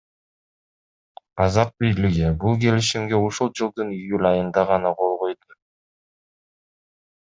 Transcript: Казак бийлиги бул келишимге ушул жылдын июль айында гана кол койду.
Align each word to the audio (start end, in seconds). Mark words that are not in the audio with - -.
Казак 1.41 1.75
бийлиги 1.83 2.33
бул 2.45 2.59
келишимге 2.65 3.21
ушул 3.29 3.55
жылдын 3.61 3.95
июль 4.01 4.33
айында 4.33 4.67
гана 4.75 4.97
кол 5.01 5.19
койду. 5.25 5.61